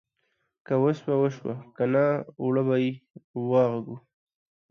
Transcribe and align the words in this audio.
که 0.65 0.73
وسوه 0.83 1.05
خو 1.17 1.21
وسوه، 1.21 1.55
که 1.75 1.83
نه 1.93 2.05
اوړه 2.43 2.61
به 2.67 2.75
په 3.29 3.37
واغږو. 3.49 3.97